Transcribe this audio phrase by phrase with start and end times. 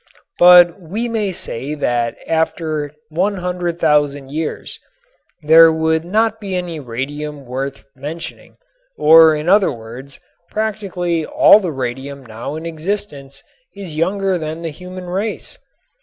[0.39, 4.79] But we may say that after 100,000 years
[5.43, 8.57] there would not be left any radium worth mentioning,
[8.97, 10.19] or in other words
[10.49, 13.43] practically all the radium now in existence
[13.75, 15.59] is younger than the human race.